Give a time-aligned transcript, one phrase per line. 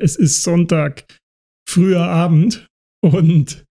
[0.00, 1.04] Es ist Sonntag,
[1.68, 2.66] früher Abend
[3.02, 3.64] und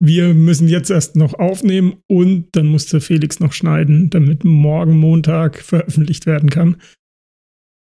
[0.00, 4.96] wir müssen jetzt erst noch aufnehmen und dann muss der Felix noch schneiden, damit morgen
[4.96, 6.80] Montag veröffentlicht werden kann.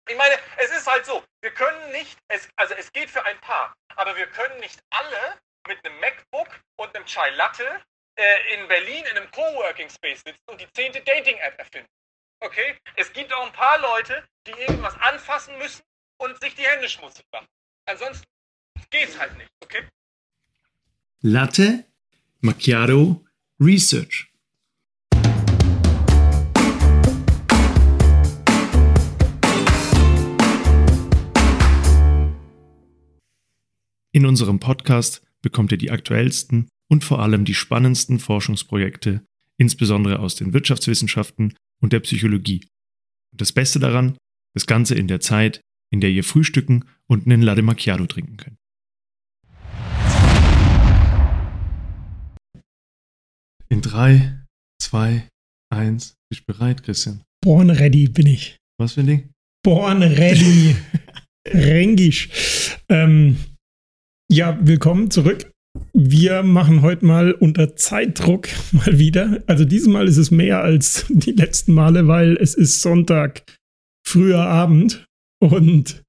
[0.09, 3.39] Ich meine, es ist halt so, wir können nicht, es, also es geht für ein
[3.41, 5.39] paar, aber wir können nicht alle
[5.69, 6.49] mit einem MacBook
[6.81, 7.65] und einem Chai Latte
[8.19, 11.89] äh, in Berlin in einem Coworking Space sitzen und die zehnte Dating-App erfinden.
[12.41, 12.77] Okay?
[12.97, 15.83] Es gibt auch ein paar Leute, die irgendwas anfassen müssen
[16.21, 17.47] und sich die Hände schmutzig machen.
[17.89, 18.27] Ansonsten
[18.91, 19.89] geht's halt nicht, okay?
[21.23, 21.87] Latte
[22.43, 23.25] Macchiato
[23.59, 24.31] Research.
[34.13, 39.25] In unserem Podcast bekommt ihr die aktuellsten und vor allem die spannendsten Forschungsprojekte,
[39.57, 42.69] insbesondere aus den Wirtschaftswissenschaften und der Psychologie.
[43.33, 44.19] Und das Beste daran,
[44.53, 48.57] das Ganze in der Zeit, in der ihr frühstücken und einen Latte Macchiato trinken könnt.
[53.71, 54.45] In 3,
[54.81, 55.29] 2,
[55.71, 57.23] 1, bist du bereit, Christian?
[57.45, 58.57] Born ready bin ich.
[58.79, 59.31] Was für ein Ding?
[59.63, 60.77] Born ready.
[61.49, 62.77] Rengisch.
[62.89, 63.37] Ähm,
[64.31, 65.51] ja, willkommen zurück.
[65.93, 69.43] Wir machen heute mal unter Zeitdruck mal wieder.
[69.47, 73.43] Also diesmal ist es mehr als die letzten Male, weil es ist Sonntag,
[74.07, 75.08] früher Abend
[75.41, 76.03] und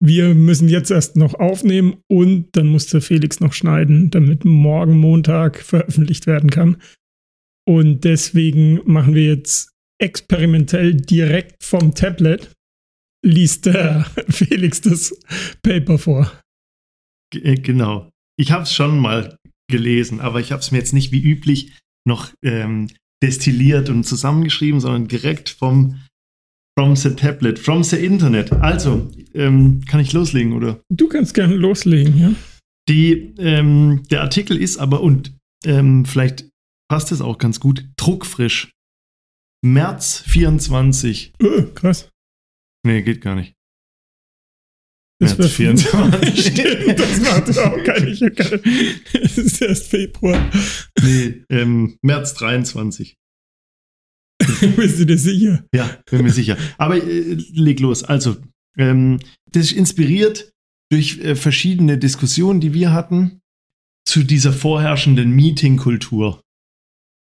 [0.00, 4.98] wir müssen jetzt erst noch aufnehmen und dann muss der Felix noch schneiden, damit morgen
[4.98, 6.76] Montag veröffentlicht werden kann.
[7.66, 12.52] Und deswegen machen wir jetzt experimentell direkt vom Tablet,
[13.24, 15.18] liest der Felix das
[15.62, 16.40] Paper vor.
[17.32, 18.10] G genau.
[18.38, 19.38] Ich habe es schon mal
[19.70, 21.72] gelesen, aber ich habe es mir jetzt nicht wie üblich
[22.06, 22.90] noch ähm,
[23.22, 26.02] destilliert und zusammengeschrieben, sondern direkt vom
[26.76, 28.52] From the Tablet, from the Internet.
[28.52, 30.80] Also, ähm, kann ich loslegen, oder?
[30.90, 32.32] Du kannst gerne loslegen, ja.
[32.88, 35.32] Die, ähm, der Artikel ist aber, und
[35.64, 36.48] ähm, vielleicht
[36.90, 38.72] passt es auch ganz gut, druckfrisch.
[39.64, 41.32] März 24.
[41.42, 42.10] Oh, krass.
[42.84, 43.54] Nee, geht gar nicht.
[45.20, 46.46] Das März 24.
[46.52, 48.20] Stimmt, das macht auch gar nicht.
[49.14, 50.50] Es ist erst Februar.
[51.02, 53.16] Nee, ähm, März 23.
[54.76, 55.64] Bist du dir sicher?
[55.74, 56.56] Ja, bin mir sicher.
[56.78, 58.04] Aber äh, leg los.
[58.04, 58.36] Also,
[58.76, 60.52] ähm, das ist inspiriert
[60.90, 63.40] durch äh, verschiedene Diskussionen, die wir hatten
[64.06, 66.40] zu dieser vorherrschenden Meeting-Kultur.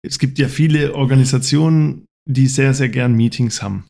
[0.05, 3.87] Es gibt ja viele Organisationen, die sehr, sehr gern Meetings haben.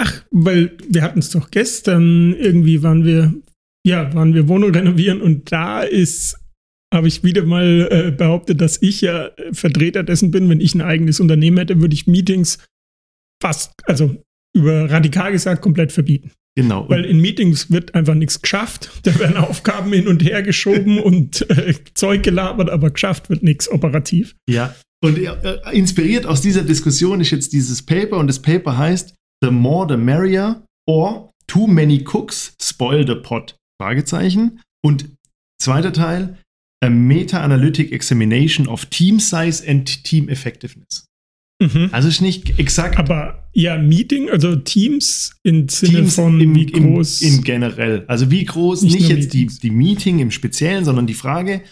[0.00, 3.34] Ach, weil wir hatten es doch gestern, irgendwie waren wir,
[3.84, 6.38] ja, waren wir Wohnung renovieren und da ist
[6.92, 10.48] habe ich wieder mal äh, behauptet, dass ich ja äh, Vertreter dessen bin.
[10.48, 12.58] Wenn ich ein eigenes Unternehmen hätte, würde ich Meetings
[13.42, 14.16] fast, also
[14.56, 16.32] über radikal gesagt, komplett verbieten.
[16.56, 16.88] Genau.
[16.88, 18.90] Weil in Meetings wird einfach nichts geschafft.
[19.04, 23.70] Da werden Aufgaben hin und her geschoben und äh, Zeug gelabert, aber geschafft wird nichts
[23.70, 24.34] operativ.
[24.48, 24.74] Ja.
[25.00, 29.50] Und äh, inspiriert aus dieser Diskussion ist jetzt dieses Paper und das Paper heißt The
[29.50, 33.56] More the Merrier or Too Many Cooks Spoil the Pot?
[33.80, 34.60] Fragezeichen.
[34.82, 35.08] Und
[35.62, 36.38] zweiter Teil,
[36.80, 41.06] a Meta-Analytic Examination of Team Size and Team Effectiveness.
[41.60, 41.88] Mhm.
[41.90, 42.98] Also ist nicht exakt.
[42.98, 47.22] Aber ja, Meeting, also Teams im Sinne Teams von im, wie groß.
[47.22, 48.04] Im, im generell.
[48.06, 51.62] Also wie groß, nicht, nicht jetzt die, die Meeting im Speziellen, sondern die Frage,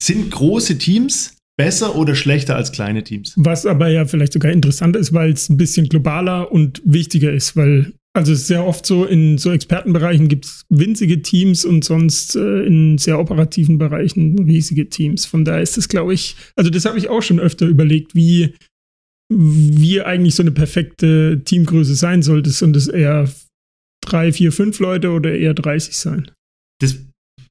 [0.00, 3.34] sind große Teams besser oder schlechter als kleine Teams?
[3.36, 7.56] Was aber ja vielleicht sogar interessanter ist, weil es ein bisschen globaler und wichtiger ist,
[7.56, 11.82] weil also es ist sehr oft so, in so Expertenbereichen gibt es winzige Teams und
[11.82, 15.24] sonst äh, in sehr operativen Bereichen riesige Teams.
[15.24, 18.54] Von daher ist das, glaube ich, also das habe ich auch schon öfter überlegt, wie,
[19.30, 22.52] wie eigentlich so eine perfekte Teamgröße sein sollte.
[22.64, 23.28] Und es eher
[24.02, 26.30] drei, vier, fünf Leute oder eher 30 sein?
[26.80, 26.98] Das,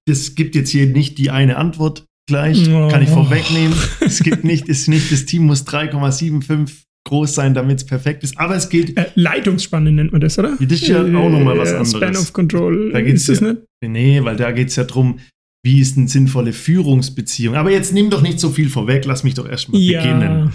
[0.08, 2.88] das gibt jetzt hier nicht die eine Antwort gleich, oh.
[2.90, 3.76] kann ich vorwegnehmen.
[4.00, 6.72] es gibt nicht, ist nicht, das Team muss 3,75
[7.06, 8.38] groß sein, damit es perfekt ist.
[8.38, 8.98] Aber es geht.
[8.98, 10.58] Äh, Leitungsspanne nennt man das, oder?
[10.60, 11.92] Das ist ja äh, auch nochmal was anderes.
[11.92, 12.92] Span of Control.
[12.92, 13.64] Da geht's ist das ja, nicht?
[13.84, 15.20] Nee, weil da geht es ja darum,
[15.64, 17.56] wie ist eine sinnvolle Führungsbeziehung.
[17.56, 20.02] Aber jetzt nimm doch nicht so viel vorweg, lass mich doch erstmal ja.
[20.02, 20.53] beginnen.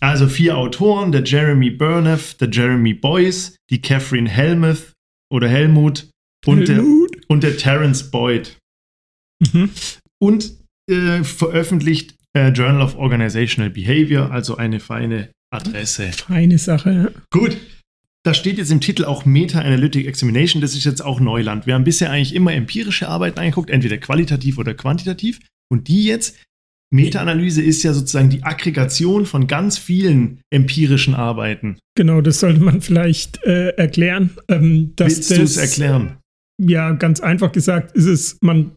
[0.00, 4.92] Also vier Autoren, der Jeremy Burneff, der Jeremy Boyce, die Catherine Helmuth
[5.32, 6.08] oder Helmut
[6.44, 7.14] und, Helmut.
[7.14, 8.58] Der, und der Terence Boyd.
[9.40, 9.70] Mhm.
[10.20, 10.61] Und
[10.92, 16.12] äh, veröffentlicht äh, Journal of Organizational Behavior, also eine feine Adresse.
[16.12, 17.20] Feine Sache, ja.
[17.30, 17.56] Gut.
[18.24, 20.62] Da steht jetzt im Titel auch Meta-Analytic Examination.
[20.62, 21.66] Das ist jetzt auch Neuland.
[21.66, 25.40] Wir haben bisher eigentlich immer empirische Arbeiten angeguckt, entweder qualitativ oder quantitativ.
[25.68, 26.38] Und die jetzt
[26.92, 31.78] Meta-Analyse ist ja sozusagen die Aggregation von ganz vielen empirischen Arbeiten.
[31.96, 34.30] Genau, das sollte man vielleicht äh, erklären.
[34.48, 36.18] Ähm, Willst du es erklären?
[36.60, 38.76] Ja, ganz einfach gesagt ist es, man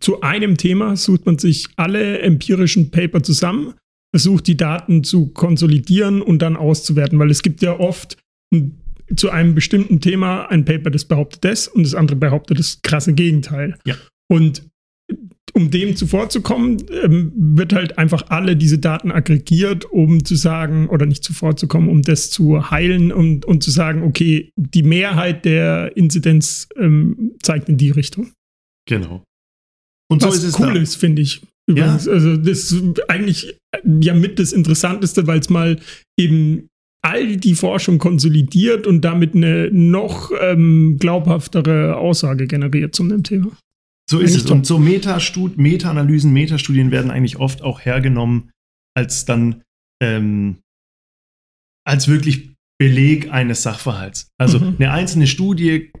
[0.00, 3.74] zu einem Thema sucht man sich alle empirischen Paper zusammen,
[4.14, 8.16] versucht die Daten zu konsolidieren und dann auszuwerten, weil es gibt ja oft
[9.16, 13.12] zu einem bestimmten Thema ein Paper, das behauptet das und das andere behauptet das krasse
[13.12, 13.76] Gegenteil.
[13.84, 13.96] Ja.
[14.28, 14.62] Und
[15.52, 21.06] um dem zuvorzukommen, ähm, wird halt einfach alle diese Daten aggregiert, um zu sagen, oder
[21.06, 26.68] nicht zuvorzukommen, um das zu heilen und, und zu sagen, okay, die Mehrheit der Inzidenz
[26.76, 28.32] ähm, zeigt in die Richtung.
[28.88, 29.22] Genau.
[30.10, 30.80] Und so Was ist es cool da.
[30.80, 31.42] ist, finde ich.
[31.66, 32.06] Übrigens.
[32.06, 32.12] Ja.
[32.12, 33.56] Also das ist eigentlich
[34.00, 35.80] ja mit das Interessanteste, weil es mal
[36.18, 36.68] eben
[37.02, 43.56] all die Forschung konsolidiert und damit eine noch ähm, glaubhaftere Aussage generiert zu dem Thema.
[44.10, 44.50] So ist es.
[44.50, 48.50] Und so Meta-Analysen, Metastudien werden eigentlich oft auch hergenommen
[48.94, 49.62] als dann
[50.02, 50.58] ähm,
[51.86, 54.28] als wirklich Beleg eines Sachverhalts.
[54.38, 54.76] Also mhm.
[54.78, 55.92] eine einzelne Studie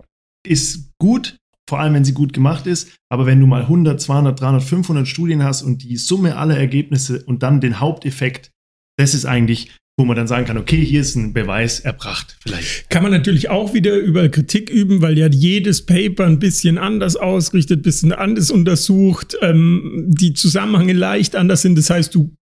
[0.46, 1.36] ist gut,
[1.68, 5.08] vor allem wenn sie gut gemacht ist, aber wenn du mal 100, 200, 300, 500
[5.08, 8.50] Studien hast und die Summe aller Ergebnisse und dann den Haupteffekt,
[8.98, 12.90] das ist eigentlich wo man dann sagen kann, okay, hier ist ein Beweis erbracht, vielleicht.
[12.90, 17.14] Kann man natürlich auch wieder über Kritik üben, weil ja jedes Paper ein bisschen anders
[17.14, 21.78] ausrichtet, ein bisschen anders untersucht, ähm, die Zusammenhänge leicht anders sind.
[21.78, 22.34] Das heißt, du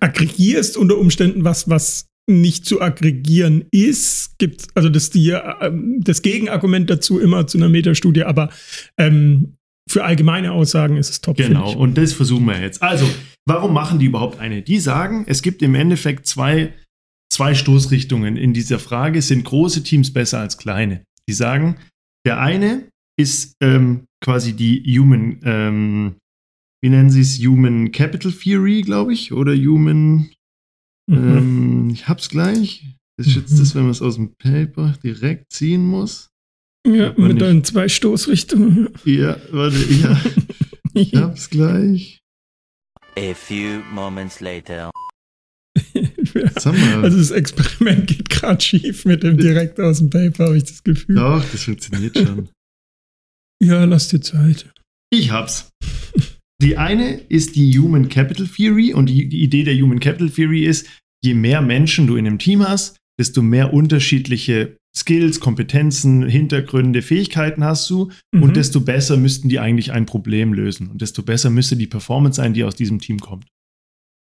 [0.00, 4.38] aggregierst unter Umständen was, was nicht zu aggregieren ist.
[4.38, 8.50] Gibt also das, die, äh, das Gegenargument dazu immer zu einer Metastudie, aber
[8.98, 9.56] ähm,
[9.88, 11.36] für allgemeine Aussagen ist es top.
[11.36, 12.82] Genau, und das versuchen wir jetzt.
[12.82, 13.08] Also,
[13.46, 14.62] warum machen die überhaupt eine?
[14.62, 16.74] Die sagen, es gibt im Endeffekt zwei
[17.32, 19.22] zwei Stoßrichtungen in dieser Frage.
[19.22, 21.04] Sind große Teams besser als kleine?
[21.28, 21.76] Die sagen,
[22.26, 22.88] der eine
[23.18, 26.16] ist ähm, quasi die Human, ähm,
[26.82, 30.30] wie nennen sie es, Human Capital Theory, glaube ich, oder Human,
[31.06, 31.36] mhm.
[31.36, 32.96] ähm, ich hab's gleich.
[33.16, 33.58] Das ist jetzt mhm.
[33.58, 36.30] das, wenn man es aus dem Paper direkt ziehen muss.
[36.86, 37.40] Ja, mit nicht.
[37.42, 38.88] deinen zwei Stoßrichtungen.
[39.04, 40.20] Ja, warte, ja.
[40.94, 42.20] ich hab's gleich.
[43.18, 44.90] A few moments later.
[46.54, 50.82] Also das Experiment geht gerade schief mit dem direkt aus dem Paper, habe ich das
[50.82, 51.16] Gefühl.
[51.16, 52.48] Doch, das funktioniert schon.
[53.62, 54.72] ja, lass dir Zeit.
[55.10, 55.70] Ich hab's.
[56.60, 60.64] Die eine ist die Human Capital Theory und die, die Idee der Human Capital Theory
[60.64, 60.86] ist,
[61.24, 67.64] je mehr Menschen du in einem Team hast, desto mehr unterschiedliche Skills, Kompetenzen, Hintergründe, Fähigkeiten
[67.64, 68.42] hast du mhm.
[68.42, 72.36] und desto besser müssten die eigentlich ein Problem lösen und desto besser müsste die Performance
[72.36, 73.46] sein, die aus diesem Team kommt.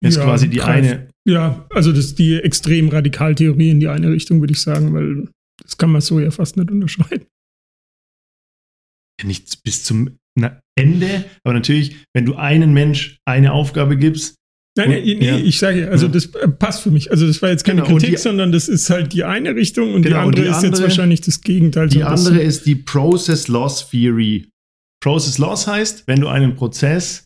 [0.02, 1.08] Ist ja, quasi die greif, eine.
[1.26, 5.28] Ja, also das ist die extrem Radikaltheorie in die eine Richtung, würde ich sagen, weil
[5.62, 7.26] das kann man so ja fast nicht unterscheiden.
[9.20, 10.16] Ja, nicht bis zum
[10.78, 14.36] Ende, aber natürlich, wenn du einen Mensch eine Aufgabe gibst.
[14.76, 15.36] Nein, nein, nee, ja.
[15.36, 16.12] ich sage, also ja.
[16.12, 17.10] das äh, passt für mich.
[17.10, 19.94] Also das war jetzt keine genau, Kritik, die, sondern das ist halt die eine Richtung
[19.94, 21.88] und genau, die andere die ist andere, jetzt wahrscheinlich das Gegenteil.
[21.88, 24.48] Die andere ist die Process Loss Theory.
[25.02, 27.24] Process Loss heißt, wenn du einen Prozess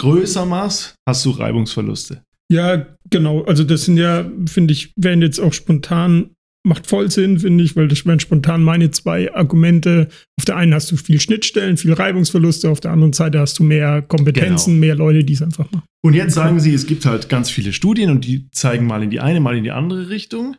[0.00, 2.22] größer machst, hast du Reibungsverluste.
[2.50, 3.42] Ja, genau.
[3.44, 6.30] Also das sind ja, finde ich, werden jetzt auch spontan,
[6.68, 10.08] macht voll Sinn, finde ich, weil das wären spontan meine zwei Argumente.
[10.38, 13.64] Auf der einen hast du viel Schnittstellen, viel Reibungsverluste, auf der anderen Seite hast du
[13.64, 14.80] mehr Kompetenzen, genau.
[14.80, 15.86] mehr Leute, die es einfach machen.
[16.04, 19.10] Und jetzt sagen sie, es gibt halt ganz viele Studien und die zeigen mal in
[19.10, 20.56] die eine, mal in die andere Richtung.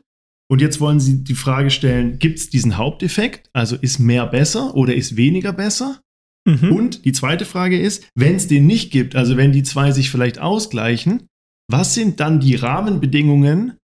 [0.52, 3.50] Und jetzt wollen sie die Frage stellen, gibt es diesen Haupteffekt?
[3.54, 6.02] Also ist mehr besser oder ist weniger besser?
[6.46, 6.72] Mhm.
[6.72, 10.10] Und die zweite Frage ist, wenn es den nicht gibt, also wenn die zwei sich
[10.10, 11.28] vielleicht ausgleichen,
[11.70, 13.78] was sind dann die Rahmenbedingungen,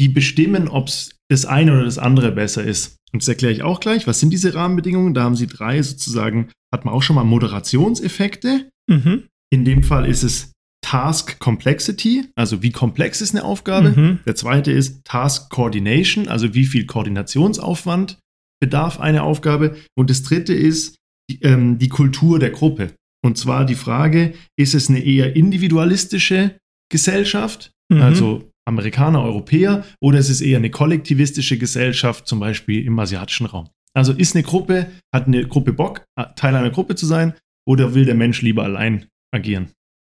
[0.00, 2.96] die bestimmen, ob es das eine oder das andere besser ist?
[3.12, 4.06] Und das erkläre ich auch gleich.
[4.06, 5.14] Was sind diese Rahmenbedingungen?
[5.14, 8.68] Da haben sie drei sozusagen, hat man auch schon mal Moderationseffekte.
[8.90, 9.24] Mhm.
[9.52, 10.52] In dem Fall ist es
[10.84, 13.90] Task Complexity, also wie komplex ist eine Aufgabe.
[13.90, 14.18] Mhm.
[14.26, 18.18] Der zweite ist Task Coordination, also wie viel Koordinationsaufwand
[18.60, 19.76] bedarf eine Aufgabe.
[19.96, 20.96] Und das dritte ist
[21.30, 22.92] die, ähm, die Kultur der Gruppe.
[23.24, 26.58] Und zwar die Frage, ist es eine eher individualistische
[26.92, 28.02] Gesellschaft, mhm.
[28.02, 33.68] also Amerikaner, Europäer, oder ist es eher eine kollektivistische Gesellschaft, zum Beispiel im asiatischen Raum?
[33.94, 36.04] Also ist eine Gruppe, hat eine Gruppe Bock,
[36.36, 37.34] Teil einer Gruppe zu sein,
[37.66, 39.68] oder will der Mensch lieber allein agieren?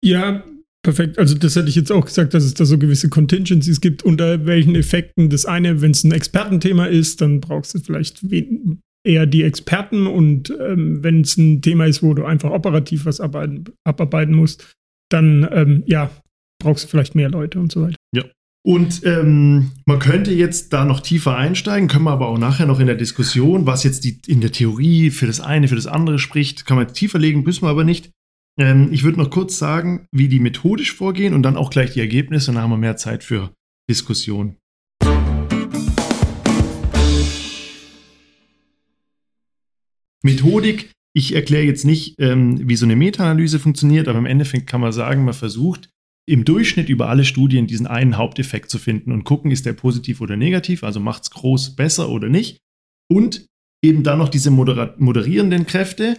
[0.04, 0.44] Ja,
[0.82, 1.18] perfekt.
[1.18, 4.46] Also das hätte ich jetzt auch gesagt, dass es da so gewisse Contingencies gibt, unter
[4.46, 8.24] welchen Effekten das eine, wenn es ein Expertenthema ist, dann brauchst du vielleicht
[9.04, 13.20] eher die Experten und ähm, wenn es ein Thema ist, wo du einfach operativ was
[13.20, 14.74] abarbeiten, abarbeiten musst,
[15.10, 16.10] dann ähm, ja,
[16.60, 17.96] brauchst du vielleicht mehr Leute und so weiter.
[18.14, 18.24] Ja.
[18.66, 22.80] Und ähm, man könnte jetzt da noch tiefer einsteigen, können wir aber auch nachher noch
[22.80, 26.18] in der Diskussion, was jetzt die, in der Theorie für das eine, für das andere
[26.18, 28.10] spricht, kann man tiefer legen, müssen wir aber nicht.
[28.58, 32.00] Ähm, ich würde noch kurz sagen, wie die methodisch vorgehen und dann auch gleich die
[32.00, 32.52] Ergebnisse.
[32.52, 33.52] Dann haben wir mehr Zeit für
[33.88, 34.56] Diskussion.
[40.24, 44.80] Methodik, ich erkläre jetzt nicht, ähm, wie so eine Meta-Analyse funktioniert, aber im Endeffekt kann
[44.80, 45.88] man sagen, man versucht
[46.28, 50.20] im Durchschnitt über alle Studien diesen einen Haupteffekt zu finden und gucken, ist der positiv
[50.20, 52.58] oder negativ, also macht es groß besser oder nicht.
[53.08, 53.46] Und
[53.84, 56.18] eben dann noch diese moder moderierenden Kräfte,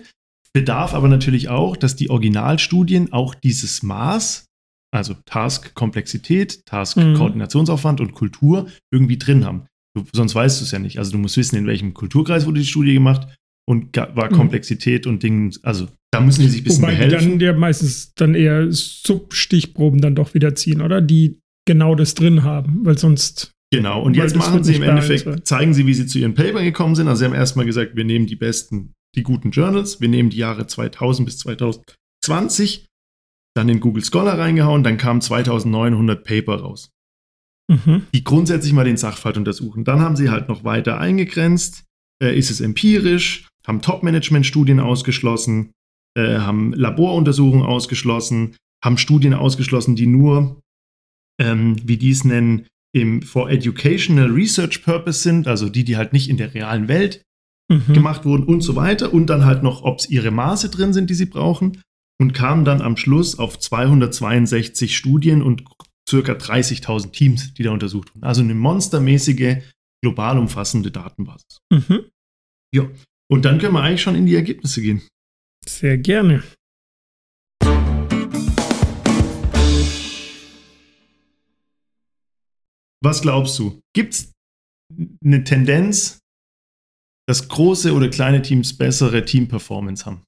[0.54, 4.46] bedarf aber natürlich auch, dass die Originalstudien auch dieses Maß,
[4.92, 9.68] also Task-Komplexität, Task-Koordinationsaufwand und Kultur irgendwie drin haben.
[9.94, 11.00] Du, sonst weißt du es ja nicht.
[11.00, 13.28] Also du musst wissen, in welchem Kulturkreis wurde die Studie gemacht
[13.67, 15.12] und war Komplexität mhm.
[15.13, 17.19] und Dinge, also da müssen die sich ein bisschen Wobei behelfen.
[17.19, 21.01] die dann ja meistens dann eher Substichproben dann doch wieder ziehen, oder?
[21.01, 23.51] Die genau das drin haben, weil sonst.
[23.74, 25.47] Genau, und jetzt machen sie im Endeffekt, beeinflusst.
[25.47, 27.09] zeigen sie, wie sie zu ihren Paper gekommen sind.
[27.09, 30.38] Also sie haben erstmal gesagt, wir nehmen die besten, die guten Journals, wir nehmen die
[30.38, 32.86] Jahre 2000 bis 2020,
[33.55, 36.91] dann in Google Scholar reingehauen, dann kamen 2900 Paper raus,
[37.69, 38.03] Mhm.
[38.13, 39.83] die grundsätzlich mal den Sachverhalt untersuchen.
[39.83, 41.83] Dann haben sie halt noch weiter eingegrenzt,
[42.24, 45.71] äh, ist es empirisch, haben Top-Management-Studien ausgeschlossen,
[46.17, 50.62] äh, haben Laboruntersuchungen ausgeschlossen, haben Studien ausgeschlossen, die nur,
[51.41, 56.13] ähm, wie die es nennen, im for educational research purpose sind, also die, die halt
[56.13, 57.21] nicht in der realen Welt
[57.69, 57.93] Mhm.
[57.93, 59.13] gemacht wurden und so weiter.
[59.13, 61.81] Und dann halt noch, ob es ihre Maße drin sind, die sie brauchen.
[62.19, 65.63] Und kamen dann am Schluss auf 262 Studien und
[66.09, 68.24] circa 30.000 Teams, die da untersucht wurden.
[68.24, 69.57] Also eine monstermäßige,
[70.01, 71.59] global umfassende Datenbasis.
[71.71, 72.05] Mhm.
[72.74, 72.89] Ja.
[73.29, 75.01] Und dann können wir eigentlich schon in die Ergebnisse gehen.
[75.67, 76.43] Sehr gerne.
[83.03, 83.79] Was glaubst du?
[83.93, 84.31] Gibt es
[85.24, 86.19] eine Tendenz,
[87.27, 90.24] dass große oder kleine Teams bessere Team-Performance haben?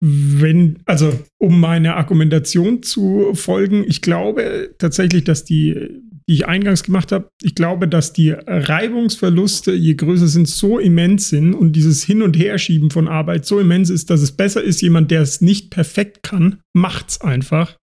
[0.00, 6.82] Wenn, also um meiner Argumentation zu folgen, ich glaube tatsächlich, dass die, die ich eingangs
[6.82, 12.04] gemacht habe, ich glaube, dass die Reibungsverluste, je größer sind, so immens sind und dieses
[12.04, 15.40] Hin- und Herschieben von Arbeit so immens ist, dass es besser ist, jemand, der es
[15.40, 17.76] nicht perfekt kann, macht's einfach,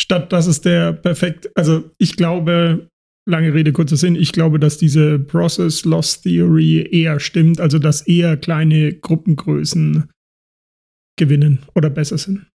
[0.00, 2.88] statt dass es der perfekt, also ich glaube,
[3.28, 8.06] lange Rede, kurzer Sinn, ich glaube, dass diese Process Loss Theory eher stimmt, also dass
[8.06, 10.10] eher kleine Gruppengrößen
[11.18, 12.46] gewinnen oder besser sind.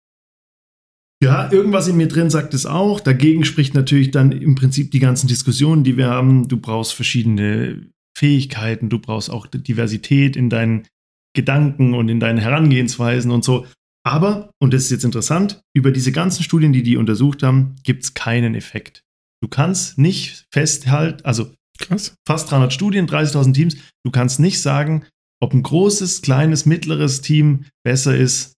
[1.22, 3.02] Ja, irgendwas in mir drin sagt es auch.
[3.02, 6.48] Dagegen spricht natürlich dann im Prinzip die ganzen Diskussionen, die wir haben.
[6.48, 10.88] Du brauchst verschiedene Fähigkeiten, du brauchst auch Diversität in deinen
[11.36, 13.66] Gedanken und in deinen Herangehensweisen und so.
[14.06, 18.04] Aber, und das ist jetzt interessant, über diese ganzen Studien, die die untersucht haben, gibt
[18.04, 19.04] es keinen Effekt.
[19.42, 22.16] Du kannst nicht festhalten, also Krass.
[22.28, 25.06] fast 300 Studien, 30.000 Teams, du kannst nicht sagen,
[25.42, 28.54] ob ein großes, kleines, mittleres Team besser ist.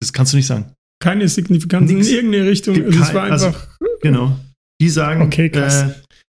[0.00, 0.74] Das kannst du nicht sagen.
[1.02, 2.08] Keine Signifikanz Nix.
[2.08, 2.74] in irgendeine Richtung.
[2.84, 3.68] Also es kein- war also- einfach.
[4.02, 4.38] Genau.
[4.80, 5.82] Die sagen, Okay, krass.
[5.82, 5.94] Äh,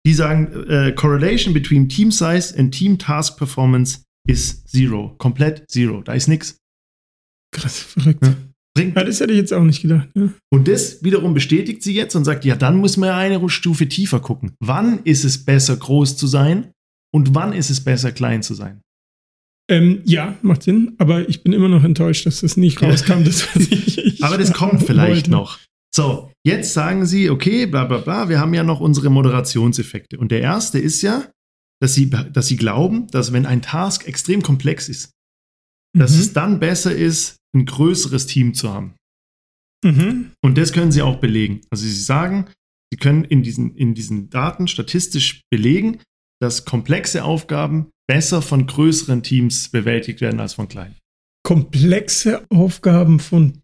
[0.06, 5.16] die sagen, äh, Correlation between Team Size and Team Task Performance ist zero.
[5.18, 6.02] Komplett zero.
[6.02, 6.58] Da ist nichts.
[7.54, 8.26] krass, verrückt.
[8.26, 8.36] Ja.
[8.74, 8.96] Bringt.
[8.96, 10.08] Ja, das hätte ich jetzt auch nicht gedacht.
[10.16, 10.30] Ja.
[10.54, 13.90] Und das wiederum bestätigt sie jetzt und sagt, ja, dann muss man ja eine Stufe
[13.90, 14.54] tiefer gucken.
[14.64, 16.72] Wann ist es besser, groß zu sein
[17.14, 18.80] und wann ist es besser, klein zu sein?
[19.72, 23.24] Ähm, ja, macht Sinn, aber ich bin immer noch enttäuscht, dass das nicht rauskam.
[23.24, 25.32] Das, ich, ich Aber das kommt vielleicht wollte.
[25.32, 25.60] noch.
[25.96, 30.18] So, jetzt sagen sie, okay, bla bla bla, wir haben ja noch unsere Moderationseffekte.
[30.18, 31.30] Und der erste ist ja,
[31.82, 35.12] dass sie, dass sie glauben, dass wenn ein Task extrem komplex ist,
[35.98, 36.20] dass Mhm.
[36.20, 38.94] es dann besser ist, ein größeres Team zu haben.
[39.84, 40.32] Mhm.
[40.44, 41.62] Und das können sie auch belegen.
[41.70, 42.46] Also sie sagen,
[42.92, 46.00] sie können in diesen, in diesen Daten statistisch belegen,
[46.42, 50.98] dass komplexe Aufgaben besser von größeren Teams bewältigt werden als von kleinen.
[51.44, 53.62] Komplexe Aufgaben von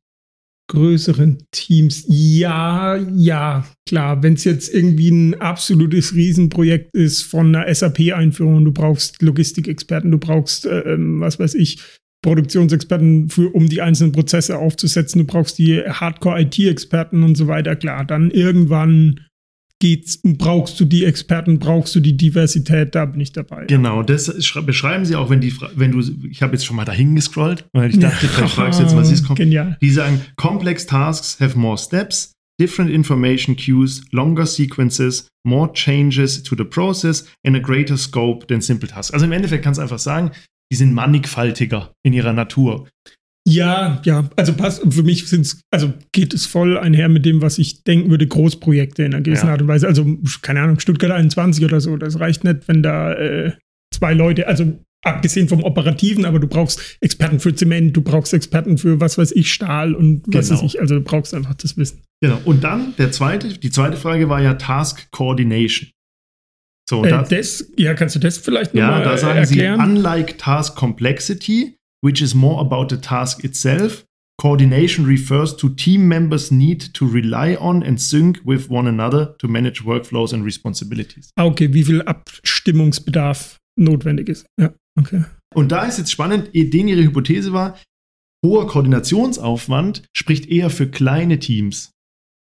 [0.70, 2.06] größeren Teams.
[2.08, 4.24] Ja, ja, klar.
[4.24, 10.18] Wenn es jetzt irgendwie ein absolutes Riesenprojekt ist von einer SAP-Einführung, du brauchst Logistikexperten, du
[10.18, 11.82] brauchst, äh, ähm, was weiß ich,
[12.24, 18.06] Produktionsexperten, für, um die einzelnen Prozesse aufzusetzen, du brauchst die Hardcore-IT-Experten und so weiter, klar.
[18.06, 19.27] Dann irgendwann
[19.80, 23.66] geht's, brauchst du die Experten, brauchst du die Diversität, da bin ich dabei.
[23.66, 24.34] Genau, das
[24.66, 27.90] beschreiben sie auch, wenn die, wenn du, ich habe jetzt schon mal dahin gescrollt, weil
[27.90, 29.78] ich dachte, vielleicht fragst du jetzt, was ist Genial.
[29.82, 36.56] Die sagen, complex tasks have more steps, different information queues, longer sequences, more changes to
[36.56, 39.14] the process and a greater scope than simple tasks.
[39.14, 40.32] Also im Endeffekt kannst du einfach sagen,
[40.72, 42.88] die sind mannigfaltiger in ihrer Natur.
[43.50, 47.58] Ja, ja, also passt, für mich sind's, also geht es voll einher mit dem, was
[47.60, 49.54] ich denken würde, Großprojekte in einer gewissen Ja.
[49.54, 49.88] Art und Weise.
[49.88, 50.06] Also,
[50.42, 53.54] keine Ahnung, Stuttgart 21 oder so, das reicht nicht, wenn da äh,
[53.96, 58.78] zwei Leute, also abgesehen vom Operativen, aber du brauchst Experten für Zement, du brauchst Experten
[58.78, 60.60] für was weiß ich, Stahl und was Genau.
[60.60, 60.82] weiß ich.
[60.82, 62.02] Also du brauchst einfach das Wissen.
[62.22, 62.42] Genau.
[62.44, 65.90] Und dann der zweite, die zweite Frage war ja Task Coordination.
[66.90, 69.80] So, Äh, da, das, ja, kannst du das vielleicht ja, nochmal da äh, sagen erklären?
[69.80, 74.06] sie, unlike task complexity, which is more about the task itself,
[74.40, 79.48] coordination refers to team members' need to rely on and sync with one another to
[79.48, 81.32] manage workflows and responsibilities.
[81.38, 84.46] ah, okay, wie viel Abstimmungsbedarf notwendig ist.
[84.60, 85.24] Ja, okay.
[85.56, 87.78] Und da ist jetzt spannend, den ihre Hypothese war,
[88.46, 91.92] hoher Koordinationsaufwand spricht eher für kleine Teams.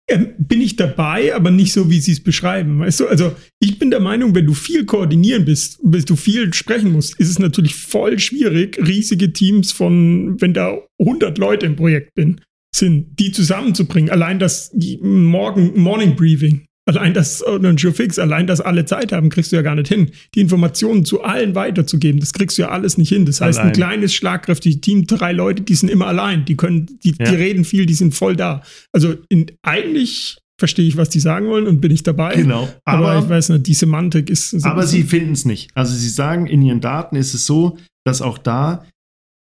[0.08, 2.78] Ähm, bin ich dabei, aber nicht so, wie sie es beschreiben.
[2.78, 6.54] Weißt du, also ich bin der Meinung, wenn du viel koordinieren bist, bis du viel
[6.54, 11.74] sprechen musst, ist es natürlich voll schwierig, riesige Teams von, wenn da 100 Leute im
[11.74, 12.40] Projekt bin,
[12.72, 14.10] sind, die zusammenzubringen.
[14.10, 19.28] Allein das Morgen, Morning Briefing, allein das, oder ein Fix, allein das alle Zeit haben,
[19.28, 20.10] kriegst du ja gar nicht hin.
[20.34, 23.26] Die Informationen zu allen weiterzugeben, das kriegst du ja alles nicht hin.
[23.26, 23.72] Das heißt, Allein.
[23.72, 26.44] ein kleines, schlagkräftiges Team, drei Leute, die sind immer allein.
[26.44, 27.28] Die können, die, Ja.
[27.30, 28.62] die reden viel, die sind voll da.
[28.92, 32.34] Also in, eigentlich verstehe ich, was die sagen wollen und bin ich dabei.
[32.36, 32.68] Genau.
[32.84, 34.50] Aber, Aber, ich weiß nicht, die Semantik ist.
[34.50, 35.70] so aber sie finden es nicht.
[35.74, 38.86] Also sie sagen, in ihren Daten ist es so, dass auch da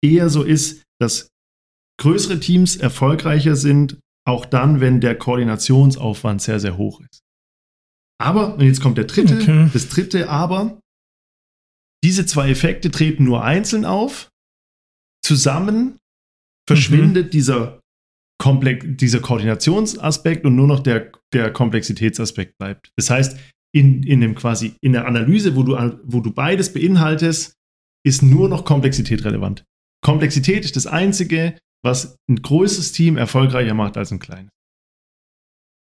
[0.04, 1.28] eher so ist, dass
[2.00, 7.21] größere Teams erfolgreicher sind, auch dann, wenn der Koordinationsaufwand sehr, sehr hoch ist.
[8.22, 9.70] Aber, und jetzt kommt der dritte, Okay.
[9.74, 10.80] das dritte Aber,
[12.04, 14.30] diese zwei Effekte treten nur einzeln auf.
[15.24, 15.98] Zusammen
[16.68, 17.80] verschwindet dieser,
[18.42, 22.90] Komplex, dieser Koordinationsaspekt und nur noch der, der Komplexitätsaspekt bleibt.
[22.98, 23.38] Das heißt,
[23.72, 27.54] in, in dem quasi, in der Analyse, wo du, wo du beides beinhaltest,
[28.04, 29.64] ist nur noch Komplexität relevant.
[30.04, 34.50] Komplexität ist das Einzige, was ein großes Team erfolgreicher macht als ein kleines.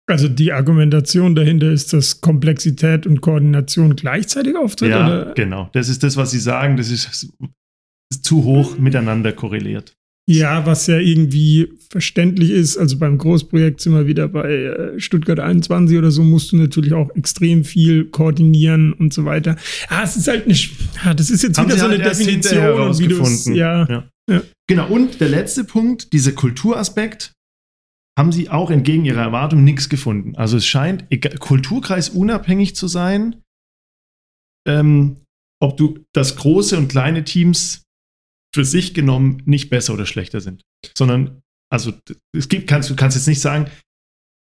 [0.07, 4.91] Also die Argumentation dahinter ist, dass Komplexität und Koordination gleichzeitig auftritt?
[4.91, 5.35] Ja, oder?
[5.35, 5.71] genau.
[5.73, 6.77] Das ist das, was sie sagen.
[6.77, 7.33] Das ist,
[8.23, 9.95] zu hoch miteinander korreliert.
[10.29, 12.77] Ja, was ja irgendwie verständlich ist.
[12.77, 16.93] Also beim Großprojekt sind wir wieder bei äh, Stuttgart 21 oder so, musst du natürlich
[16.93, 19.57] auch extrem viel koordinieren und so weiter.
[19.89, 22.09] Ah, es ist halt nicht, ah, das ist jetzt Haben wieder sie so halt eine
[22.09, 22.99] Definition und
[23.49, 24.09] wie ja, Ja.
[24.31, 24.43] Ja.
[24.69, 24.87] Genau.
[24.89, 27.33] Und der letzte Punkt, dieser Kulturaspekt,
[28.19, 30.37] haben sie auch entgegen ihrer Erwartung nichts gefunden.
[30.37, 33.43] Also es scheint egal, Kulturkreis unabhängig zu sein,
[34.69, 35.23] ähm,
[35.61, 37.85] ob du das große und kleine Teams
[38.55, 40.63] für sich genommen nicht besser oder schlechter sind,
[40.97, 41.93] sondern also
[42.37, 43.71] es gibt kannst du kannst jetzt nicht sagen,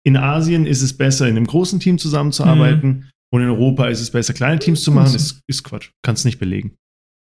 [0.06, 4.12] in Asien ist es besser in einem großen Team zusammenzuarbeiten und in Europa ist es
[4.12, 5.12] besser kleine Teams zu machen.
[5.12, 6.78] Das ist Quatsch, kannst nicht belegen.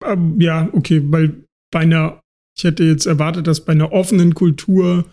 [0.04, 2.20] Ähm, ja, okay, weil bei einer,
[2.56, 5.10] ich hätte jetzt erwartet, dass bei einer offenen Kultur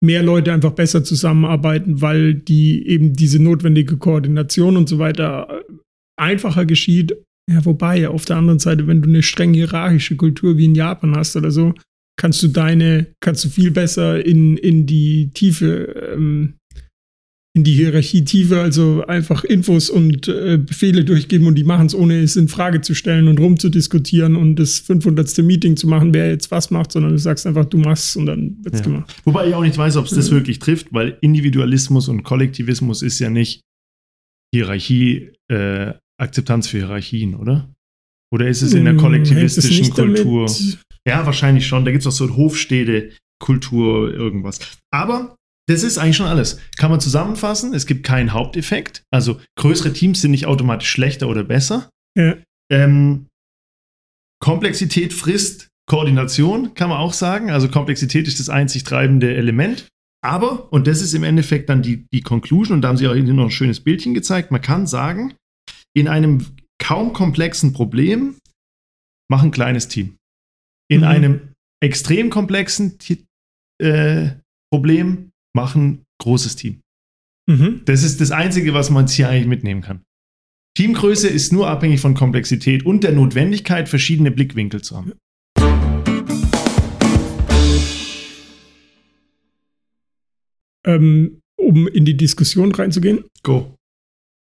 [0.00, 5.72] mehr Leute einfach besser zusammenarbeiten, weil die eben diese notwendige Koordination und so weiter äh,
[6.16, 7.16] einfacher geschieht.
[7.50, 11.16] Ja, wobei, auf der anderen Seite, wenn du eine streng hierarchische Kultur wie in Japan
[11.16, 11.74] hast oder so,
[12.18, 16.54] kannst du deine, kannst du viel besser in, in die Tiefe, ähm,
[17.56, 21.94] in die Hierarchie tiefer, also einfach Infos und äh, Befehle durchgeben und die machen es,
[21.94, 25.38] ohne es in Frage zu stellen und rumzudiskutieren und das 500.
[25.38, 28.58] Meeting zu machen, wer jetzt was macht, sondern du sagst einfach, du machst und dann
[28.62, 28.84] wird's Ja.
[28.84, 29.16] gemacht.
[29.24, 30.34] Wobei ich auch nicht weiß, ob es das Mhm.
[30.36, 33.62] wirklich trifft, weil Individualismus und Kollektivismus ist ja nicht
[34.54, 37.72] Hierarchie, äh, Akzeptanz für Hierarchien, oder?
[38.32, 40.50] Oder ist es in der Hm, kollektivistischen es damit- Kultur?
[41.06, 41.84] Ja, wahrscheinlich schon.
[41.84, 44.58] Da gibt es auch so Hofstädte-Kultur, irgendwas.
[44.92, 45.36] Aber
[45.68, 46.58] das ist eigentlich schon alles.
[46.76, 49.02] Kann man zusammenfassen, es gibt keinen Haupteffekt.
[49.10, 51.90] Also größere Teams sind nicht automatisch schlechter oder besser.
[52.16, 52.36] Ja.
[52.70, 53.26] Ähm,
[54.40, 57.50] Komplexität frisst Koordination, kann man auch sagen.
[57.50, 59.88] Also Komplexität ist das einzig treibende Element.
[60.24, 63.14] Aber, und das ist im Endeffekt dann die, die Conclusion, und da haben sie auch
[63.14, 65.34] hinten noch ein schönes Bildchen gezeigt, man kann sagen,
[65.94, 66.44] in einem
[66.80, 68.36] kaum komplexen Problem
[69.30, 70.16] mach ein kleines Team.
[70.90, 71.06] In Mhm.
[71.06, 72.98] einem extrem komplexen
[73.80, 74.30] äh,
[74.72, 75.27] Problem
[75.58, 76.82] mach ein großes Team.
[77.50, 77.82] Mhm.
[77.84, 80.04] Das ist das Einzige, was man hier eigentlich mitnehmen kann.
[80.76, 85.14] Teamgröße ist nur abhängig von Komplexität und der Notwendigkeit, verschiedene Blickwinkel zu haben.
[90.86, 93.24] Ähm, um in die Diskussion reinzugehen.
[93.42, 93.74] Go.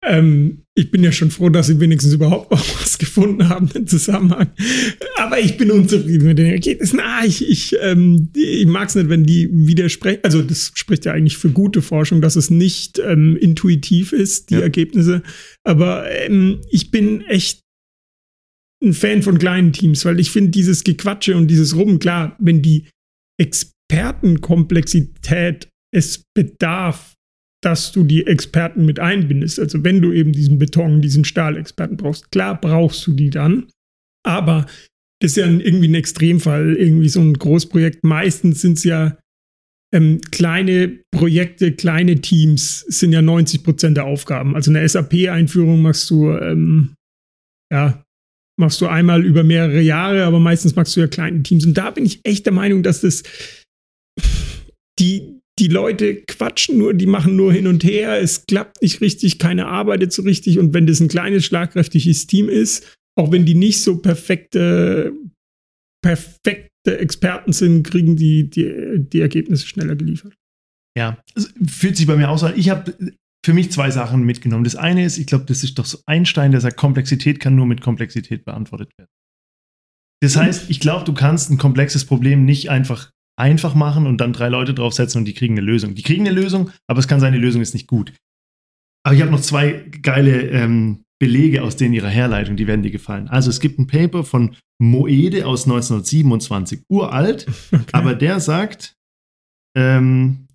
[0.03, 4.51] Ähm, ich bin ja schon froh, dass sie wenigstens überhaupt was gefunden haben im Zusammenhang.
[5.17, 6.99] Aber ich bin unzufrieden mit den Ergebnissen.
[6.99, 10.19] Ah, ich, ich, ähm, ich mag es nicht, wenn die widersprechen.
[10.23, 14.55] Also, das spricht ja eigentlich für gute Forschung, dass es nicht ähm, intuitiv ist, die
[14.55, 14.59] Ja.
[14.61, 15.23] Ergebnisse.
[15.63, 17.61] Aber ähm, ich bin echt
[18.83, 22.61] ein Fan von kleinen Teams, weil ich finde dieses Gequatsche und dieses Rum, klar, wenn
[22.61, 22.87] die
[23.41, 27.15] Expertenkomplexität es bedarf,
[27.63, 29.59] dass du die Experten mit einbindest.
[29.59, 33.67] Also wenn du eben diesen Beton, diesen Stahlexperten brauchst, klar brauchst du die dann.
[34.25, 34.67] Aber
[35.21, 38.03] das ist ja irgendwie ein Extremfall, irgendwie so ein Großprojekt.
[38.03, 39.17] Meistens sind es ja
[39.93, 44.55] ähm, kleine Projekte, kleine Teams sind ja 90 Prozent der Aufgaben.
[44.55, 46.95] Also eine SAP-Einführung machst du, ähm,
[47.71, 48.03] ja,
[48.59, 51.65] machst du einmal über mehrere Jahre, aber meistens machst du ja kleine Teams.
[51.65, 53.23] Und da bin ich echt der Meinung, dass das
[54.99, 59.39] die, die Leute quatschen nur, die machen nur hin und her, es klappt nicht richtig,
[59.39, 60.59] keiner arbeitet so richtig.
[60.59, 65.13] Und wenn das ein kleines, schlagkräftiges Team ist, auch wenn die nicht so perfekte,
[66.03, 70.33] perfekte Experten sind, kriegen die, die, die Ergebnisse schneller geliefert.
[70.97, 72.43] Ja, es fühlt sich bei mir aus.
[72.43, 72.53] an.
[72.55, 72.95] Ich habe
[73.45, 74.63] für mich zwei Sachen mitgenommen.
[74.63, 77.65] Das eine ist, ich glaube, das ist doch so Einstein, der sagt, Komplexität kann nur
[77.65, 79.09] mit Komplexität beantwortet werden.
[80.21, 84.33] Das heißt, ich glaube, du kannst ein komplexes Problem nicht einfach einfach machen und dann
[84.33, 85.95] drei Leute draufsetzen und die kriegen eine Lösung.
[85.95, 88.13] Die kriegen eine Lösung, aber es kann sein, die Lösung ist nicht gut.
[89.05, 92.91] Aber ich habe noch zwei geile ähm, Belege aus denen ihrer Herleitung, die werden dir
[92.91, 93.27] gefallen.
[93.27, 97.85] Also es gibt ein Paper von Moede aus 1927, uralt, Okay.
[97.93, 98.95] aber der sagt,
[99.75, 100.47] ähm,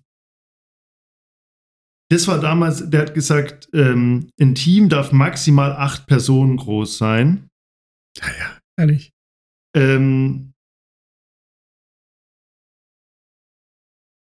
[2.09, 7.49] das war damals, der hat gesagt, ähm, ein Team darf maximal acht Personen groß sein.
[8.17, 9.11] ja, ja, ehrlich.
[9.75, 10.52] Ähm,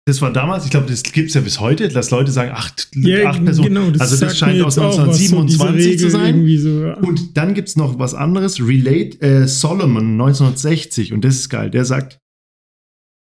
[0.08, 2.88] das war damals, ich glaube, das gibt es ja bis heute, dass Leute sagen, acht,
[2.96, 3.68] Ja, acht Personen.
[3.74, 6.58] genau, also das scheint aus jetzt auch was, so diese 1927 zu sein.
[6.58, 6.94] So, ja.
[7.00, 11.70] Und dann gibt es noch was anderes, Relate äh, Solomon 1960, und das ist geil,
[11.70, 12.20] der sagt,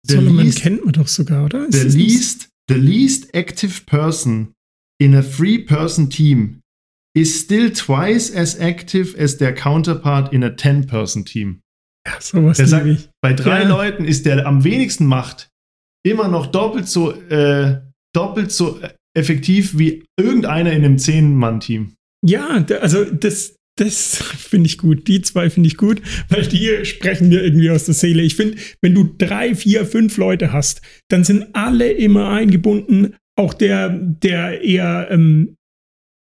[0.07, 1.67] Solomon least, kennt man doch sogar, oder?
[1.67, 4.53] Ist the, das least, the least active person
[5.01, 6.61] in a three-person team
[7.17, 11.61] is still twice as active as their counterpart in a 10-person team.
[12.07, 13.09] Ja, sowas Der sagt, ich.
[13.21, 13.69] bei drei Ja.
[13.69, 15.49] Leuten ist der am wenigsten macht
[16.05, 17.81] immer noch doppelt so, äh,
[18.13, 18.79] doppelt so
[19.15, 21.95] effektiv wie irgendeiner in einem 10-Mann-Team.
[22.23, 25.07] Ja, also das, das finde ich gut.
[25.07, 28.21] Die zwei finde ich gut, weil die sprechen mir irgendwie aus der Seele.
[28.21, 33.15] Ich finde, wenn du drei, vier, fünf Leute hast, dann sind alle immer eingebunden.
[33.37, 35.55] Auch der, der eher ähm,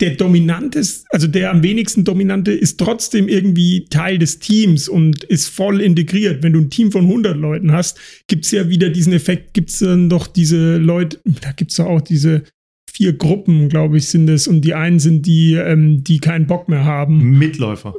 [0.04, 5.24] der dominant ist, also der am wenigsten dominante, ist trotzdem irgendwie Teil des Teams und
[5.24, 6.44] ist voll integriert.
[6.44, 9.70] Wenn du ein Team von 100 Leuten hast, gibt es ja wieder diesen Effekt, gibt
[9.70, 12.44] es dann doch diese Leute, da gibt es auch diese
[12.92, 14.46] vier Gruppen, glaube ich, sind es.
[14.46, 17.38] Und die einen sind die, ähm, die keinen Bock mehr haben.
[17.40, 17.96] Mitläufer.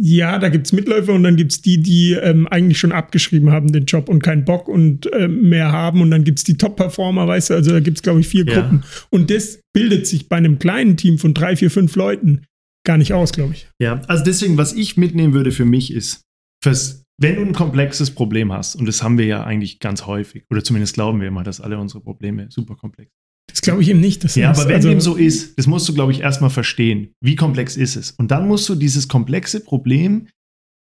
[0.00, 2.92] Äh, Ja, da gibt es Mitläufer und dann gibt es die, die ähm, eigentlich schon
[2.92, 6.00] abgeschrieben haben, den Job und keinen Bock und ähm, mehr haben.
[6.00, 8.46] Und dann gibt es die Top-Performer, weißt du, also da gibt es, glaube ich, vier
[8.46, 8.60] Ja.
[8.60, 8.82] Gruppen.
[9.10, 12.44] Und das bildet sich bei einem kleinen Team von drei, vier, fünf Leuten
[12.86, 13.68] gar nicht aus, glaube ich.
[13.80, 16.22] Ja, also deswegen, was ich mitnehmen würde für mich ist,
[16.64, 20.44] fürs, wenn du ein komplexes Problem hast, und das haben wir ja eigentlich ganz häufig,
[20.50, 23.10] oder zumindest glauben wir immer, dass alle unsere Probleme super komplex
[23.50, 24.24] Das glaube ich eben nicht.
[24.24, 27.12] Das Ja, aber wenn also, dem so ist, das musst du, glaube ich, erstmal verstehen.
[27.20, 28.12] Wie komplex ist es?
[28.12, 30.28] Und dann musst du dieses komplexe Problem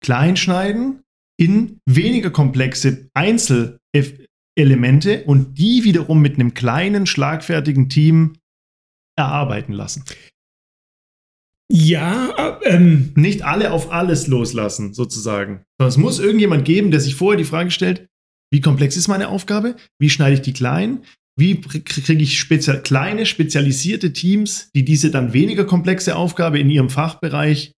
[0.02, 1.02] klein schneiden
[1.38, 8.34] in weniger komplexe Einzelelemente und die wiederum mit einem kleinen, schlagfertigen Team
[9.18, 10.04] erarbeiten lassen.
[11.70, 15.64] Ja, äh, ähm, Nicht alle auf alles loslassen, sozusagen.
[15.78, 18.08] Sondern es muss irgendjemand geben, der sich vorher die Frage stellt,
[18.52, 19.76] wie komplex ist meine Aufgabe?
[19.98, 21.02] Wie schneide ich die klein?
[21.38, 26.88] Wie kriege ich spezia kleine, spezialisierte Teams, die diese dann weniger komplexe Aufgabe in ihrem
[26.88, 27.72] Fachbereich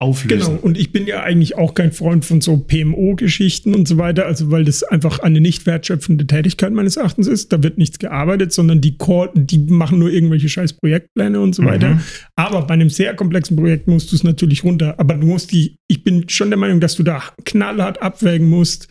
[0.00, 0.56] auflösen?
[0.56, 4.26] Genau, und ich bin ja eigentlich auch kein Freund von so PMO-Geschichten und so weiter,
[4.26, 7.52] also weil das einfach eine nicht wertschöpfende Tätigkeit meines Erachtens ist.
[7.52, 11.64] Da wird nichts gearbeitet, sondern die, Core, die machen nur irgendwelche scheiß Projektpläne und so
[11.64, 11.94] weiter.
[11.94, 12.00] Mhm.
[12.34, 14.98] Aber bei einem sehr komplexen Projekt musst du es natürlich runter.
[14.98, 18.88] Aber du musst die, ich bin schon der Meinung, dass du da knallhart abwägen musst.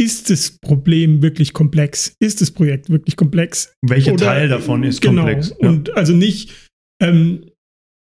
[0.00, 2.14] Ist das Problem wirklich komplex?
[2.20, 3.74] Ist das Projekt wirklich komplex?
[3.86, 5.24] Welcher Oder- Teil davon ist genau.
[5.24, 5.54] komplex?
[5.60, 5.68] Ja.
[5.68, 6.52] Und also nicht,
[7.02, 7.44] ähm,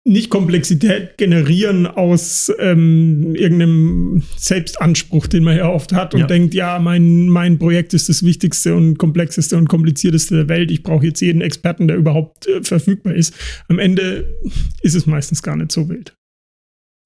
[0.08, 6.28] nicht Komplexität generieren aus ähm, irgendeinem Selbstanspruch, den man ja oft hat und Ja.
[6.28, 10.70] denkt, ja, mein, mein Projekt ist das wichtigste und komplexeste und komplizierteste der Welt.
[10.72, 13.34] Ich brauche jetzt jeden Experten, der überhaupt äh, verfügbar ist.
[13.70, 14.36] Am Ende
[14.82, 16.14] ist es meistens gar nicht so wild.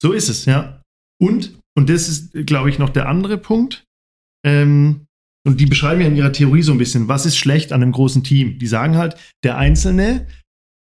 [0.02, 0.82] So ist es, ja.
[1.22, 3.84] Und, und das ist, glaube ich, noch der andere Punkt.
[4.44, 5.06] Ähm,
[5.46, 7.92] und die beschreiben ja in ihrer Theorie so ein bisschen, was ist schlecht an einem
[7.92, 8.58] großen Team.
[8.58, 10.26] Die sagen halt, der Einzelne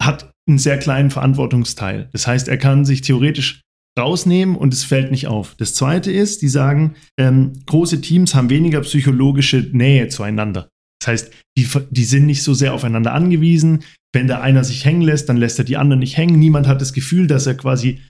[0.03, 2.09] hat einen sehr kleinen Verantwortungsteil.
[2.13, 3.63] Das heißt, er kann sich theoretisch
[3.99, 5.55] rausnehmen und es fällt nicht auf.
[5.57, 10.69] Das zweite ist, die sagen, ähm, große Teams haben weniger psychologische Nähe zueinander.
[11.01, 13.85] Das heißt, die, die sind nicht so sehr aufeinander angewiesen.
[14.13, 16.39] Wenn der einer sich hängen lässt, dann lässt er die anderen nicht hängen.
[16.39, 18.01] Niemand hat das Gefühl, dass er quasi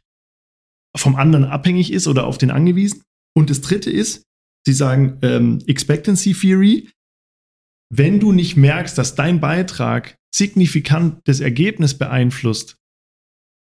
[0.97, 3.03] vom anderen abhängig ist oder auf den angewiesen.
[3.37, 4.25] Und das dritte ist,
[4.67, 6.89] sie sagen ähm, Expectancy Theory.
[7.93, 12.77] Wenn du nicht merkst, dass dein Beitrag signifikant das Ergebnis beeinflusst,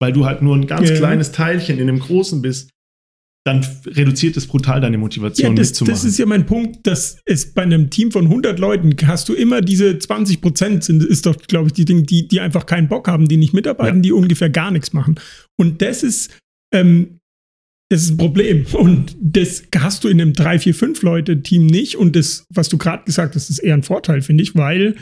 [0.00, 0.96] weil du halt nur ein ganz Ja.
[0.96, 2.70] kleines Teilchen in einem großen bist,
[3.46, 5.94] dann reduziert es brutal deine Motivation Ja, das, mitzumachen.
[5.94, 9.34] das ist ja mein Punkt, dass es bei einem Team von 100 Leuten hast du
[9.34, 12.88] immer diese 20 Prozent sind, ist doch, glaube ich, die Dinge, die, die einfach keinen
[12.88, 14.02] Bock haben, die nicht mitarbeiten, Ja.
[14.02, 15.18] die ungefähr gar nichts machen.
[15.56, 16.36] Und das ist,
[16.74, 17.17] ähm,
[17.90, 18.66] das ist ein Problem.
[18.74, 21.96] Und das hast du in einem 3, 4, 5 Leute Team nicht.
[21.96, 24.96] Und das, was du gerade gesagt hast, ist eher ein Vorteil, finde ich, weil,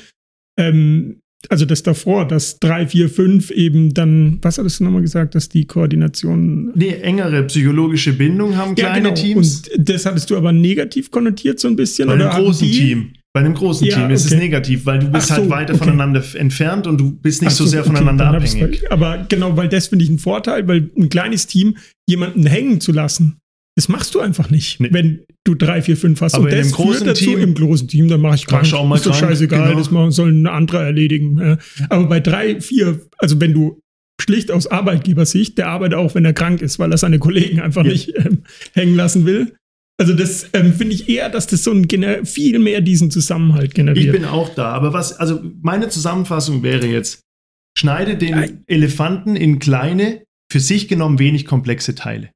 [0.59, 5.35] ähm, also das davor, dass 3, 4, 5 eben dann, was hattest du nochmal gesagt,
[5.35, 9.63] dass die Koordination nee, engere psychologische Bindung haben kleine Teams.
[9.63, 9.77] genau.
[9.79, 12.07] Und das hattest du aber negativ konnotiert so ein bisschen?
[12.09, 13.13] bei einem oder haben großen die- Team.
[13.37, 14.41] Bei einem großen Ja, Team ist es okay.
[14.41, 15.85] negativ, weil du bist Ach so, halt weiter okay.
[15.85, 18.91] voneinander entfernt und du bist nicht Ach so sehr okay, voneinander ich's abhängig.
[18.91, 21.77] Aber genau, weil das finde ich ein Vorteil, weil ein kleines Team
[22.09, 23.37] jemanden hängen zu lassen,
[23.77, 24.89] das machst du einfach nicht, Nee.
[24.91, 26.35] wenn du drei, vier, fünf hast.
[26.35, 28.73] Aber Und in das großen führt dazu, Team- im großen Team, dann mache ich krank.
[28.73, 29.79] Mal ist doch krank, scheißegal, genau.
[29.79, 31.59] das machen, sollen ein anderer erledigen.
[31.91, 33.79] Aber bei drei, vier, also wenn du
[34.19, 37.85] schlicht aus Arbeitgebersicht, der arbeitet auch, wenn er krank ist, weil er seine Kollegen einfach
[37.85, 37.93] Ja.
[37.93, 39.53] nicht ähm, hängen lassen will.
[39.99, 43.69] Also das ähm, finde ich eher, dass das so ein gener viel mehr diesen Zusammenhalt
[43.69, 44.13] Ich generiert.
[44.13, 47.23] bin auch da, aber was, also meine Zusammenfassung wäre jetzt,
[47.79, 48.65] schneide den Nein.
[48.67, 52.31] Elefanten in kleine, für sich genommen wenig komplexe Teile.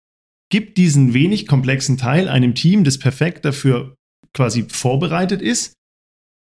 [0.51, 3.94] Gib diesen wenig komplexen Teil einem Team, das perfekt dafür
[4.33, 5.75] quasi vorbereitet ist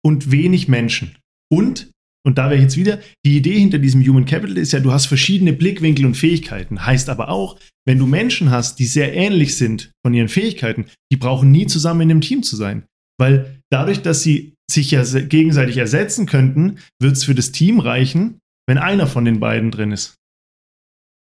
[0.04, 1.16] und wenig Menschen.
[1.50, 1.92] Und,
[2.26, 5.06] und da wäre jetzt wieder, die Idee hinter diesem Human Capital ist ja, du hast
[5.06, 6.86] verschiedene Blickwinkel und Fähigkeiten.
[6.86, 11.18] Heißt aber auch, wenn du Menschen hast, die sehr ähnlich sind von ihren Fähigkeiten, die
[11.18, 12.84] brauchen nie zusammen in einem Team zu sein.
[13.20, 17.80] Weil dadurch, dass sie sich ja se- gegenseitig ersetzen könnten, wird es für das Team
[17.80, 20.16] reichen, wenn einer von den beiden drin ist.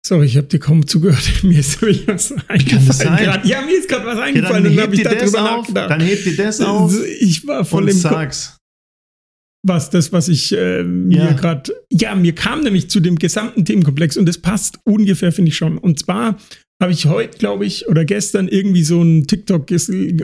[0.07, 1.29] Sorry, ich habe dir kaum zugehört.
[1.43, 3.41] Mir ist was eingefallen.
[3.45, 5.61] Ja, mir ist gerade was Ja, eingefallen dann und dann heb habe ich darüber auf,
[5.63, 5.91] nachgedacht.
[5.91, 8.57] dann heb dir das auf Ich war voll und im sag's.
[9.67, 11.33] Was das, was ich äh, mir Ja.
[11.33, 11.73] gerade.
[11.93, 15.79] Ja, mir kam nämlich zu dem gesamten Themenkomplex und das passt ungefähr, finde ich schon.
[15.79, 16.37] Und zwar
[16.83, 19.67] habe ich heute, glaube ich, oder gestern irgendwie so ein TikTok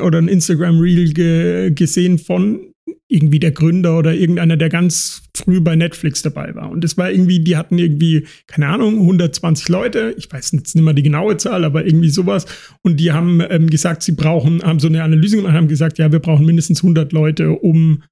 [0.02, 2.60] oder ein Instagram-Reel ge gesehen von
[3.08, 6.70] irgendwie der Gründer oder irgendeiner, der ganz früh bei Netflix dabei war.
[6.70, 10.84] Und das war irgendwie, die hatten irgendwie, keine Ahnung, 120 Leute, ich weiß jetzt nicht
[10.84, 12.46] mehr die genaue Zahl, aber irgendwie sowas.
[12.82, 16.10] Und die haben ähm, gesagt, sie brauchen, haben so eine Analyse gemacht, haben gesagt, ja,
[16.10, 18.02] wir brauchen mindestens 100 Leute, um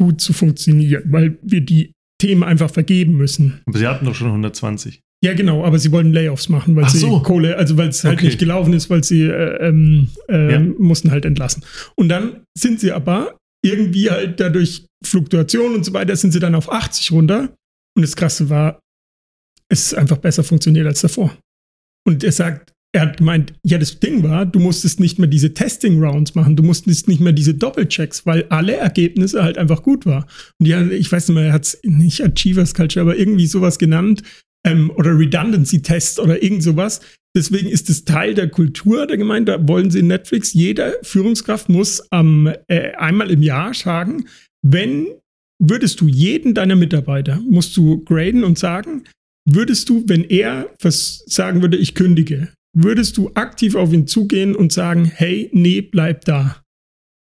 [0.00, 3.60] gut zu funktionieren, weil wir die Themen einfach vergeben müssen.
[3.66, 5.00] Aber sie hatten doch schon 120.
[5.24, 7.20] Ja, genau, aber sie wollten Layoffs machen, weil Ach sie so.
[7.22, 8.26] Kohle, also weil es halt Okay.
[8.26, 10.60] nicht gelaufen ist, weil sie äh, ähm, äh, Ja.
[10.60, 11.64] mussten halt entlassen.
[11.96, 16.54] Und dann sind sie aber irgendwie halt dadurch Fluktuation und so weiter, sind sie dann
[16.54, 17.52] auf 80 runter.
[17.96, 18.78] Und das Krasse war,
[19.68, 21.36] es ist einfach besser funktioniert als davor.
[22.06, 25.52] Und er sagt, er hat gemeint, ja, das Ding war, du musstest nicht mehr diese
[25.52, 30.26] Testing-Rounds machen, du musstest nicht mehr diese Doppelchecks, weil alle Ergebnisse halt einfach gut war.
[30.58, 33.78] Und ja, ich weiß nicht mehr, er hat es nicht Achievers Culture, aber irgendwie sowas
[33.78, 34.22] genannt,
[34.66, 37.00] ähm, oder Redundancy-Test oder irgend sowas.
[37.36, 39.52] Deswegen ist es Teil der Kultur der Gemeinde.
[39.52, 44.26] Da wollen sie in Netflix, jede Führungskraft muss am, äh, einmal im Jahr sagen,
[44.62, 45.06] wenn
[45.60, 49.04] würdest du jeden deiner Mitarbeiter, musst du graden und sagen,
[49.44, 54.72] würdest du, wenn er sagen würde, ich kündige, würdest du aktiv auf ihn zugehen und
[54.72, 56.62] sagen, hey, nee, bleib da.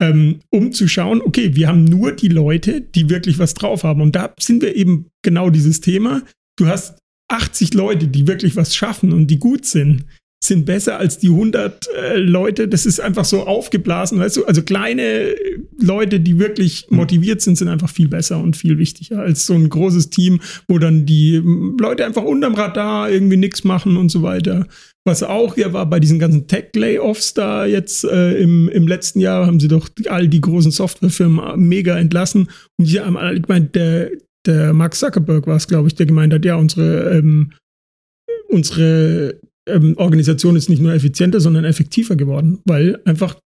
[0.02, 4.02] Ähm, um zu schauen, okay, wir haben nur die Leute, die wirklich was drauf haben.
[4.02, 6.24] Und da sind wir eben genau dieses Thema.
[6.58, 6.98] Du hast
[7.30, 10.06] 80 Leute, die wirklich was schaffen und die gut sind,
[10.46, 12.68] sind besser als die 100 äh, Leute.
[12.68, 14.46] Das ist einfach so aufgeblasen, weißt du?
[14.46, 19.20] Also kleine äh, Leute, die wirklich motiviert sind, sind einfach viel besser und viel wichtiger
[19.20, 23.64] als so ein großes Team, wo dann die ähm, Leute einfach unterm Radar irgendwie nichts
[23.64, 24.68] machen und so weiter.
[25.06, 29.48] Was auch ja war bei diesen ganzen Tech-Layoffs da jetzt äh, im, im letzten Jahr,
[29.48, 32.50] haben sie doch all die großen Softwarefirmen mega entlassen.
[32.78, 34.12] Und die haben alle gemeint, der,
[34.46, 37.54] der Mark Zuckerberg war es, glaube ich, der gemeint hat, ja, unsere, ähm,
[38.50, 43.38] unsere ähm, Organisation ist nicht nur effizienter, sondern effektiver geworden, weil einfach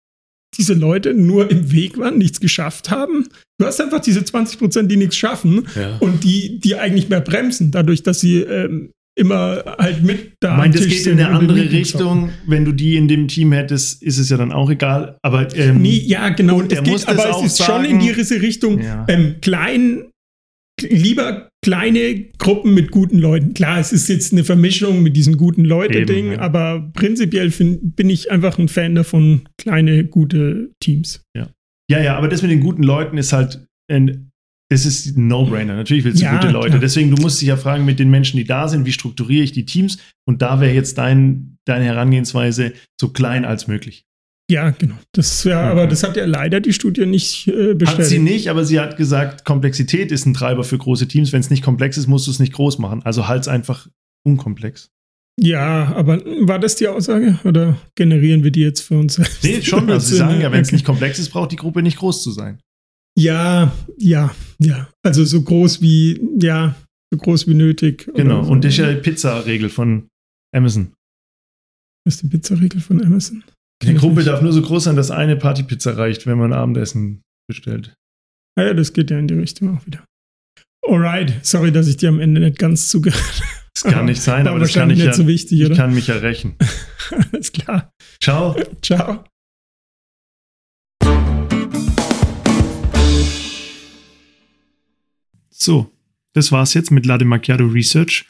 [0.58, 3.26] diese Leute nur im Weg waren, nichts geschafft haben.
[3.58, 5.96] Du hast einfach diese 20 Prozent, die nichts schaffen Ja.
[5.98, 10.58] und die, die eigentlich mehr bremsen, dadurch, dass sie ähm, immer halt mit da am
[10.58, 12.30] meine, das geht sind in eine andere Richtung.
[12.46, 15.18] Wenn du die in dem Team hättest, ist es ja dann auch egal.
[15.22, 16.58] Aber ähm, Nee, ja, genau.
[16.58, 17.84] Und es geht, aber es ist schon sagen.
[17.86, 19.04] in diese Richtung Ja.
[19.08, 20.04] ähm, klein,
[20.80, 23.52] lieber kleine Gruppen mit guten Leuten.
[23.52, 26.38] Klar, es ist jetzt eine Vermischung mit diesem guten Leute-Ding, ja.
[26.38, 31.24] aber prinzipiell find, bin ich einfach ein Fan davon, kleine, gute Teams.
[31.34, 31.48] ja,
[31.88, 34.30] ja, aber das mit den guten Leuten ist halt ein,
[34.70, 35.74] das ist ein No-Brainer.
[35.74, 36.68] Natürlich willst du Ja, gute Leute.
[36.68, 36.80] klar.
[36.80, 39.50] Deswegen, du musst dich ja fragen mit den Menschen, die da sind, wie strukturiere ich
[39.50, 39.98] die Teams?
[40.24, 44.04] Und da wäre jetzt dein, deine Herangehensweise so klein als möglich.
[44.50, 44.94] Ja, genau.
[45.12, 45.70] Das, ja, Okay.
[45.72, 47.98] aber das hat ja leider die Studie nicht äh, bestätigt.
[47.98, 51.32] Hat sie nicht, aber sie hat gesagt, Komplexität ist ein Treiber für große Teams.
[51.32, 53.02] Wenn es nicht komplex ist, musst du es nicht groß machen.
[53.02, 53.88] Also halt es einfach
[54.24, 54.90] unkomplex.
[55.38, 59.42] Ja, aber war das die Aussage oder generieren wir die jetzt für uns selbst?
[59.42, 59.90] Nee, schon.
[59.90, 62.30] Also sie sagen ja, wenn es nicht komplex ist, braucht die Gruppe nicht groß zu
[62.30, 62.60] sein.
[63.18, 64.88] Ja, ja, ja.
[65.02, 66.74] Also so groß wie, ja,
[67.12, 68.08] so groß wie nötig.
[68.14, 68.44] Genau.
[68.44, 68.52] So.
[68.52, 70.06] Und das ist ja die Pizza-Regel von
[70.54, 70.92] Amazon.
[72.04, 73.42] Das ist die Pizzaregel von Amazon.
[73.82, 77.94] Die Gruppe darf nur so groß sein, dass eine Partypizza reicht, wenn man Abendessen bestellt.
[78.58, 80.04] Ah ja, das geht ja in die Richtung auch wieder.
[80.86, 83.42] Alright, sorry, dass ich dir am Ende nicht ganz zugehört
[83.74, 85.06] Das kann nicht sein, aber das kann ich ja.
[85.06, 85.76] nicht so wichtig, ich oder?
[85.76, 86.56] kann mich ja rächen.
[87.32, 87.92] Alles klar.
[88.22, 88.56] Ciao.
[88.82, 89.24] Ciao.
[95.50, 95.92] So,
[96.32, 98.24] das war's jetzt mit Latte Macchiato Research.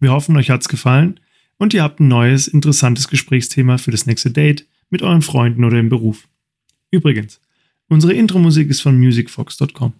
[0.00, 1.20] Wir hoffen, euch hat's gefallen
[1.58, 5.78] und ihr habt ein neues, interessantes Gesprächsthema für das nächste Date mit euren Freunden oder
[5.78, 6.28] im Beruf.
[6.90, 7.40] Übrigens,
[7.88, 9.92] unsere Intro-Musik ist von musicfox.com.